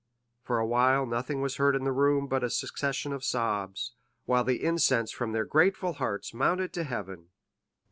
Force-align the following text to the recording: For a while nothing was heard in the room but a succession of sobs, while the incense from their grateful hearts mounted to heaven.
For 0.41 0.57
a 0.57 0.65
while 0.65 1.05
nothing 1.05 1.41
was 1.41 1.57
heard 1.57 1.75
in 1.75 1.83
the 1.83 1.91
room 1.91 2.25
but 2.25 2.43
a 2.43 2.49
succession 2.49 3.13
of 3.13 3.23
sobs, 3.23 3.93
while 4.25 4.43
the 4.43 4.63
incense 4.63 5.11
from 5.11 5.31
their 5.31 5.45
grateful 5.45 5.93
hearts 5.93 6.33
mounted 6.33 6.73
to 6.73 6.83
heaven. 6.85 7.29